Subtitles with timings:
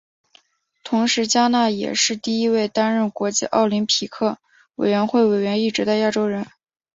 [0.83, 4.39] 同时嘉纳也是第一位担任国际奥林匹克
[4.73, 6.47] 委员会委员一职的亚洲人。